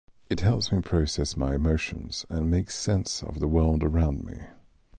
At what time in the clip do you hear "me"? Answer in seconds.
0.71-0.81, 4.23-4.39